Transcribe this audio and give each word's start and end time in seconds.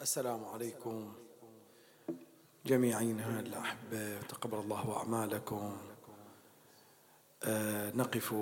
السلام 0.00 0.44
عليكم 0.44 1.12
جميعا 2.66 3.00
الأحبة 3.46 4.20
تقبل 4.28 4.58
الله 4.58 4.96
أعمالكم. 4.96 5.76
أه 7.44 7.90
نقف 7.90 8.34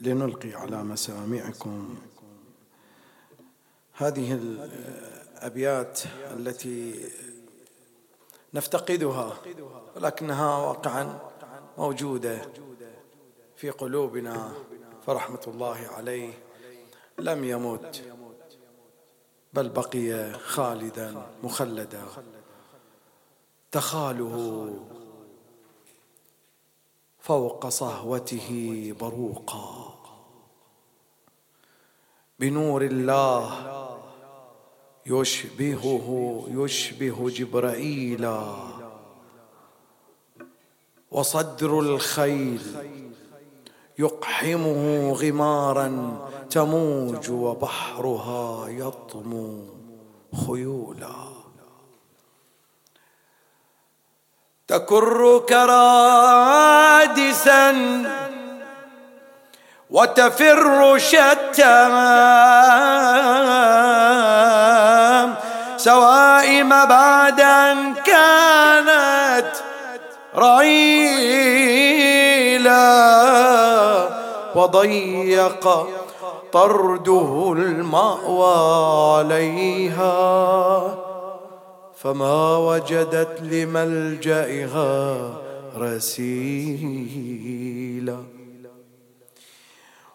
لنلقي 0.00 0.54
على 0.54 0.82
مسامعكم 0.84 1.98
هذه 3.92 4.32
الأبيات 4.32 6.00
التي 6.30 7.10
نفتقدها 8.54 9.36
ولكنها 9.96 10.56
واقعا 10.56 11.20
موجودة 11.78 12.48
في 13.56 13.70
قلوبنا 13.70 14.52
فرحمة 15.06 15.42
الله 15.46 15.88
عليه. 15.96 16.32
لم 17.18 17.44
يمت. 17.44 18.02
بل 19.52 19.68
بقي 19.68 20.32
خالدا 20.32 21.26
مخلدا. 21.42 22.04
تخاله 23.72 24.74
فوق 27.18 27.68
صهوته 27.68 28.48
بروقا. 29.00 29.94
بنور 32.38 32.82
الله 32.82 33.44
يشبهه 35.06 36.08
يشبه 36.48 37.30
جبرائيلا. 37.30 38.56
وصدر 41.10 41.80
الخيل 41.80 43.11
يقحمه 44.02 45.12
غمارا 45.20 45.88
تموج 46.50 47.30
وبحرها 47.30 48.68
يطمو 48.68 49.64
خيولا. 50.46 51.32
تكر 54.68 55.38
كرادسا 55.48 56.62
وتفر 59.90 60.98
شتى 60.98 61.88
سوائم 65.76 66.68
بعد 66.68 67.40
وضيق 74.56 75.86
طرده 76.52 77.52
المأوى 77.56 79.16
عليها 79.16 80.82
فما 81.96 82.56
وجدت 82.56 83.40
لملجئها 83.40 85.30
رسيلا. 85.78 87.12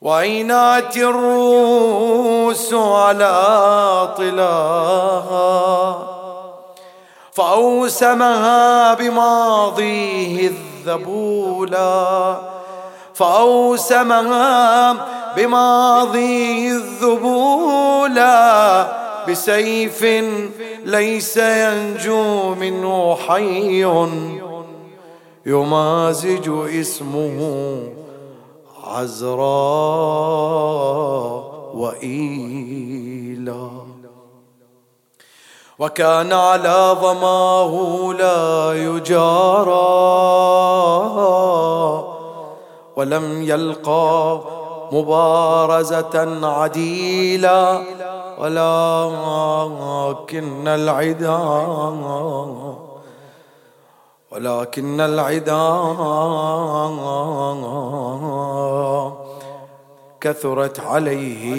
وعينات 0.00 0.96
الروس 0.96 2.74
على 2.74 4.14
طلاها 4.16 5.98
فأوسمها 7.32 8.94
بماضيه 8.94 10.48
الذبولا. 10.48 12.53
فأوسمها 13.14 14.92
بماضيه 15.36 16.70
الذبولا 16.72 18.24
بسيف 19.28 20.04
ليس 20.84 21.36
ينجو 21.36 22.54
منه 22.54 23.14
حي. 23.14 23.84
يمازج 25.46 26.48
اسمه 26.80 27.78
عزراء 28.84 30.24
وإيلا. 31.74 33.70
وكان 35.78 36.32
على 36.32 36.96
ظماه 37.00 38.12
لا 38.18 38.72
يجارى 38.74 40.33
ولم 42.96 43.42
يلقى 43.42 44.40
مبارزة 44.92 46.46
عديلا. 46.46 47.82
ولكن 48.38 48.68
العدا 50.68 51.38
ولكن 54.32 55.00
العدا 55.00 55.62
كثرت 60.20 60.80
عليه. 60.80 61.54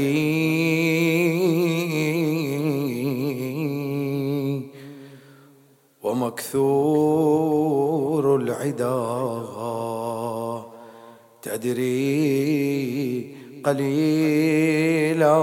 ومكثور 6.95 8.35
العدا. 8.35 8.95
تدري 11.45 13.37
قليلا. 13.65 15.35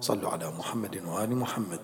صلوا 0.00 0.30
على 0.30 0.52
محمد 0.58 1.02
وآل 1.06 1.36
محمد. 1.36 1.80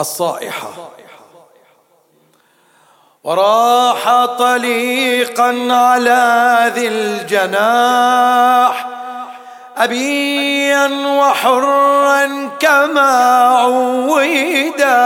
الصائحة. 0.00 0.70
وراح 3.24 4.24
طليقا 4.24 5.72
على 5.72 6.72
ذي 6.74 6.88
الجناح 6.88 8.74
أبيا 9.76 10.86
وحرا 11.20 12.47
كما 12.60 13.38
عودا 13.58 14.98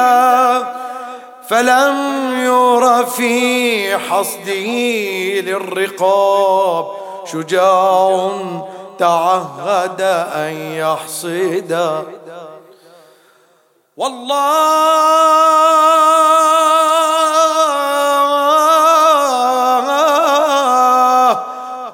فلم 1.49 1.97
ير 2.45 3.05
في 3.05 3.99
حصده 3.99 4.71
للرقاب. 5.41 6.87
شجاع 7.25 8.31
تعهد 8.99 10.01
أن 10.35 10.53
يحصد. 10.53 12.05
والله 13.97 14.43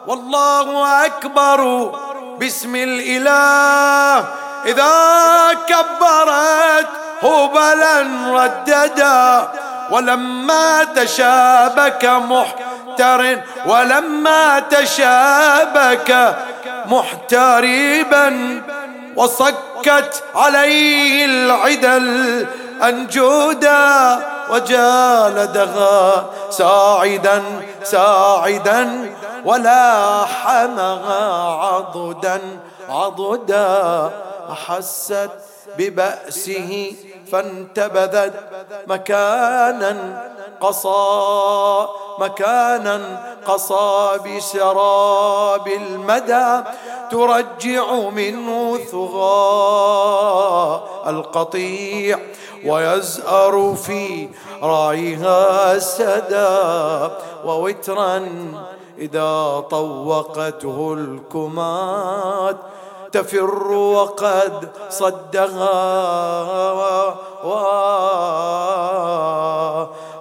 والله 0.07 1.07
أكبر. 1.07 1.91
باسم 2.39 2.77
الإله. 2.77 4.48
إذا 4.67 4.93
كبرت 5.67 6.87
هبلا 7.23 8.07
رددا 8.29 9.49
ولما 9.91 10.85
تشابك 10.85 12.05
محتر 12.05 13.39
ولما 13.67 14.59
تشابك 14.59 16.37
محتربا 16.87 18.63
وصكت 19.17 20.23
عليه 20.35 21.25
العدل 21.25 22.47
أنجودا 22.83 24.19
وجالدها 24.51 26.25
ساعدا 26.51 27.43
ساعدا 27.85 29.15
ولا 29.45 30.25
حمها 30.25 31.43
عضدا 31.63 32.41
عضدا. 32.89 34.11
أحست 34.51 35.31
ببأسه 35.79 36.93
فانتبذت 37.33 38.35
مكانا 38.87 40.25
قصى 40.61 41.87
مكانا 42.19 43.01
قصى 43.47 44.11
بسراب 44.27 45.69
المدى 45.69 46.65
ترجع 47.11 47.95
منه 47.95 48.79
ثغى 48.79 49.29
القطيع 51.07 52.19
ويزأر 52.65 53.75
في 53.75 54.29
رايها 54.63 55.73
السدى 55.73 57.15
ووترا 57.45 58.29
إذا 58.99 59.65
طوقته 59.71 60.95
الكمات 60.99 62.57
تفر 63.13 63.73
وقد 63.73 64.73
صدها. 64.91 65.79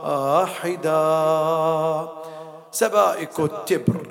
واحدا. 0.03 0.97
سبائك 2.71 3.39
التبر. 3.39 4.07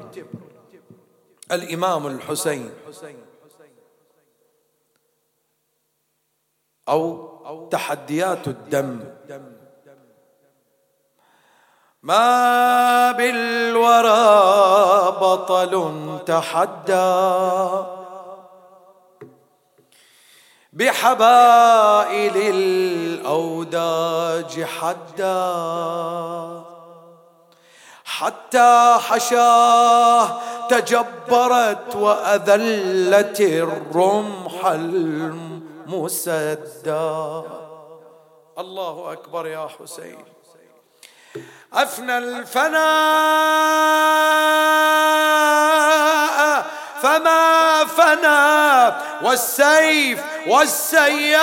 الإمام 1.52 2.06
الحسين. 2.06 2.70
أو 6.88 7.68
تحديات 7.70 8.48
الدم. 8.48 9.00
ما 12.02 13.12
بالورى 13.12 14.16
بطل 15.20 16.02
تحدى. 16.26 17.95
بحبائل 20.76 22.36
الأوداج 23.16 24.64
حدا. 24.64 25.46
حتى 28.04 28.96
حشاه 29.00 30.40
تجبرت 30.68 31.96
وأذلت 31.96 33.40
الرمح 33.40 34.66
المسدى. 34.66 36.12
الله 38.58 39.12
أكبر 39.12 39.46
يا 39.46 39.68
حسين. 39.80 40.24
أفنى 41.72 42.18
الفناء. 42.18 42.86
فما 47.02 47.84
فنى 47.84 48.94
والسيف 49.22 50.22
والسياف 50.48 51.36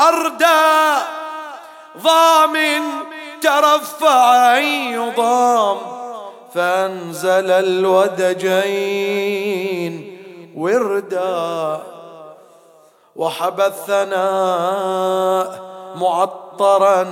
أردى 0.00 1.02
ضامن 1.98 2.82
ترفع 3.42 4.58
يضام 4.58 5.78
فأنزل 6.54 7.50
الودجين 7.50 9.02
وردا 10.56 11.80
وحبى 13.16 13.66
الثناء 13.66 15.62
معطرا 15.96 17.06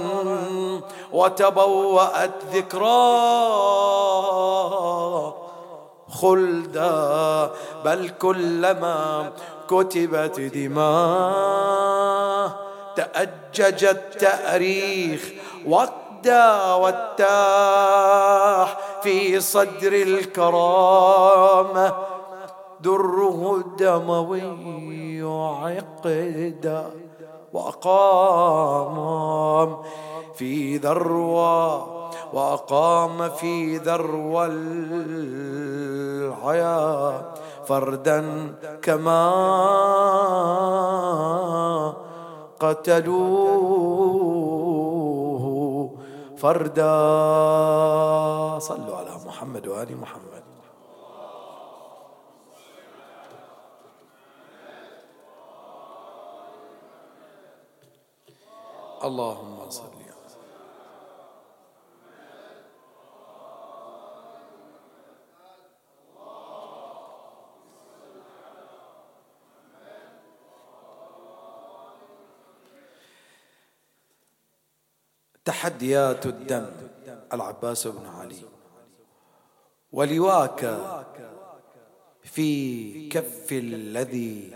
وتبوأت 1.13 2.31
ذكراه 2.53 4.11
خلدا 6.11 7.51
بل 7.85 8.09
كلما 8.09 9.33
كتبت 9.69 10.41
دماء 10.41 11.91
تأجج 12.97 13.85
التأريخ 13.85 15.33
وقدا 15.67 16.75
واتاح 16.75 18.79
في 19.03 19.41
صدر 19.41 19.93
الكرامة. 19.93 21.95
دره 22.81 23.57
الدموي 23.57 25.23
عقدا 25.23 26.91
وأقام 27.53 28.97
في 30.35 30.77
ذروة 30.77 32.00
وأقام 32.33 33.29
في 33.29 33.77
ذروة 33.77 34.47
الحياة 36.31 37.35
فردا 37.67 38.21
كما 38.83 39.31
قتلوه 42.61 43.91
فردا. 46.37 46.97
صلوا 48.59 48.97
على 48.97 49.11
محمد 49.27 49.67
وآل 49.67 49.97
محمد. 49.97 50.43
اللهم 59.05 59.71
صل 59.71 60.00
تحديات 75.51 76.27
الدم 76.27 76.67
العباس 77.33 77.87
بن 77.87 78.07
علي. 78.07 78.43
ولواك 79.93 80.63
في 82.23 83.09
كف 83.09 83.53
الذي 83.53 84.55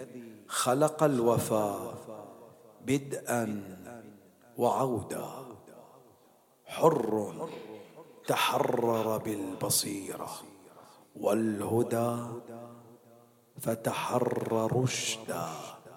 خلق 0.49 1.03
الوفا 1.03 1.95
بدءا 2.87 3.45
وعودا. 4.57 5.31
حر 6.65 7.49
تحرر 8.27 9.19
بالبصيرة 9.19 10.31
والهدى 11.17 12.13
فتحر 13.61 14.69
رشدا 14.73 15.49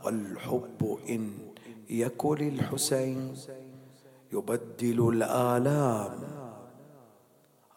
والحب 0.04 1.00
إن 1.10 1.54
يكن 1.90 2.48
الحسين 2.48 3.38
يبدل 4.34 5.10
الآلام 5.14 6.20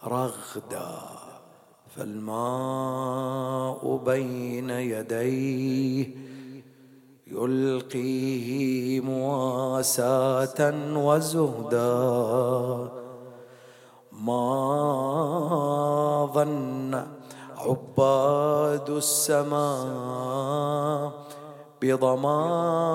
رغدا 0.04 0.90
فالماء 1.96 3.80
بين 4.04 4.70
يديه 4.70 6.16
يلقيه 7.26 9.00
مواساة 9.00 10.74
وزهدا. 10.96 12.20
ما 14.12 14.46
ظن 16.34 17.04
عباد 17.56 18.90
السماء 18.90 19.60
بضمان 21.82 22.90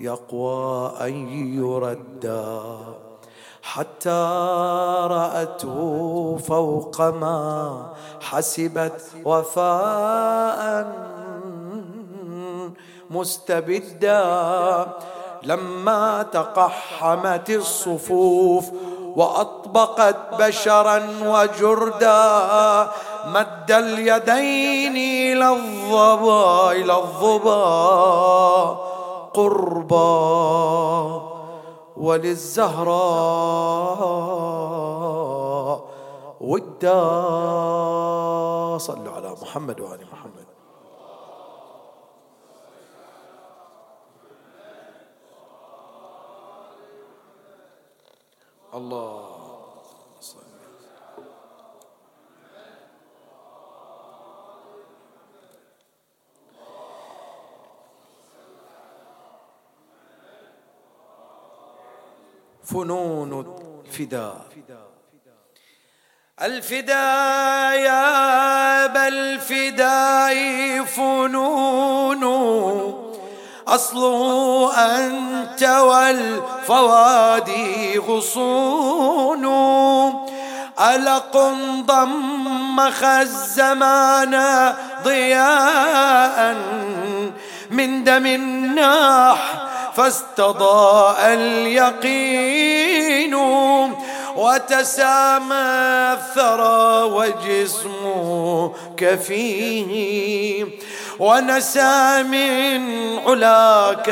يقوى 0.00 0.92
أن 1.00 1.28
يردى 1.54 2.60
حتى 3.62 4.22
رأته 5.10 5.78
فوق 6.48 7.00
ما 7.00 7.86
حسبت 8.20 9.02
وفاء 9.24 10.92
مستبدا. 13.10 14.86
لما 15.42 16.22
تقحمت 16.22 17.50
الصفوف 17.50 18.64
وأطبقت 19.16 20.16
بشرا 20.38 21.02
وجردا 21.22 22.88
مد 23.26 23.70
اليدين 23.70 24.96
إلى 25.36 25.48
الظبا 25.48 26.72
إلى 26.72 26.92
الظبا. 26.92 28.89
قربا 29.34 30.10
وللزهراء 31.96 32.90
ودا. 36.40 37.02
صلوا 38.78 39.12
على 39.12 39.34
محمد 39.42 39.80
وآل 39.80 40.06
محمد. 40.12 40.46
الله. 48.74 49.29
فنون 62.64 63.44
الفداء. 63.86 64.40
الفداء 66.42 67.74
يا 67.74 68.86
بل 68.86 69.40
فداء 69.40 70.34
فنون 70.84 72.24
أصله 73.68 74.72
أنت 74.74 75.62
والفوادي 75.62 77.18
غصون. 77.98 79.44
ألق 80.80 81.36
ضمخ 81.86 83.04
الزمان 83.04 84.34
ضياء 85.04 86.56
من 87.70 88.04
دم 88.04 88.26
ناح 88.74 89.69
فاستضاء 89.94 91.34
اليقين 91.34 93.34
وتسامى 94.36 95.54
الثرى 96.12 97.02
وجسمك 97.02 99.18
فيه 99.22 100.64
ونسى 101.18 102.22
من 102.22 102.80
علاك 103.18 104.08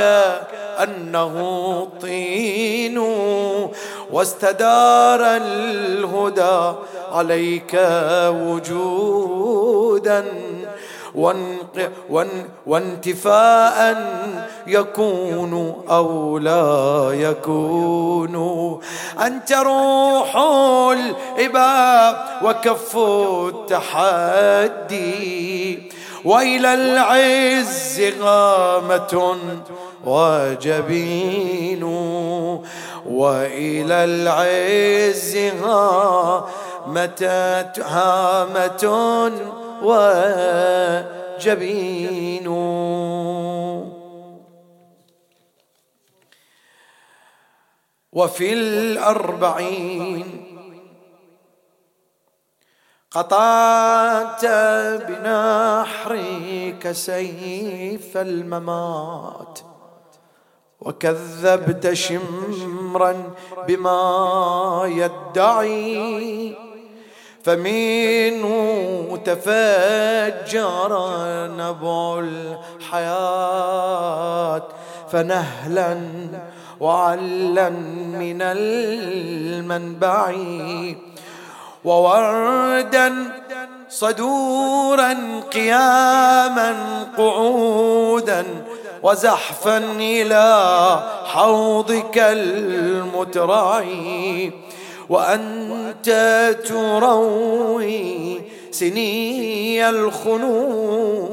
أنه 0.83 1.89
طين. 2.01 2.99
واستدار 4.13 5.37
الهدى 5.37 6.73
عليك 7.13 7.75
وجودا. 8.29 10.25
وانتفاء 12.67 13.79
يكون 14.67 15.83
أو 15.91 16.39
لا 16.39 17.11
يكون. 17.13 18.35
أنت 19.27 19.53
روح 19.53 20.37
العباد 20.37 22.17
وكف 22.43 22.97
التحدي 24.79 25.83
وإلى 26.25 26.75
العز 26.75 28.03
غامة 28.21 29.37
وجبين 30.05 31.83
وإلى 33.07 34.05
العز 34.05 35.37
هامة 35.63 37.23
هامة 37.85 39.33
وجبين. 39.83 41.69
وفي 48.13 48.53
الأربعين 48.53 50.45
قطعت 53.11 54.45
بنحرك 55.09 56.93
سيف 56.93 58.17
الممات 58.17 59.59
وكذبت 60.81 61.93
شمرا 61.93 63.33
بما 63.69 64.83
يدعي 64.87 66.57
فمنه 67.43 68.68
تفجر 69.25 70.93
نبع 71.57 72.19
الحياة 72.81 74.63
فنهلا 75.13 75.99
وعلا 76.81 77.69
من 78.19 78.43
المنبع 78.43 80.33
ووردا 81.85 83.15
صدورا 83.89 85.17
قياما 85.53 86.75
قعودا 87.19 88.45
وزحفا 89.03 89.79
إلى 89.99 91.01
حوضك 91.25 92.19
المترعي 92.79 93.73
وأنت 95.09 96.11
تروي 96.69 98.41
سني 98.71 99.89
الخنوع 99.89 101.29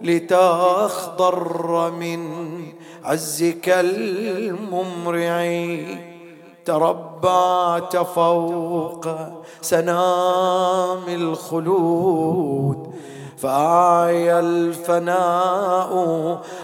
لتخضر 0.00 1.90
من 1.90 2.20
عزك 3.04 3.68
الممرع. 3.68 5.44
تربعت 6.64 7.96
فوق 7.96 9.08
سنام 9.60 11.02
الخلود 11.08 12.94
فأعيا 13.36 14.40
الفناء 14.40 15.92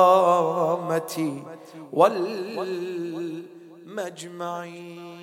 والمجمعين. 3.86 5.15